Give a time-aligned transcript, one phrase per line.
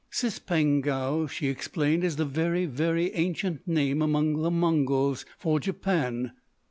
[0.11, 6.31] _""Cispangou," she explained, "is the very, very ancient name, among the Mongols, for Japan."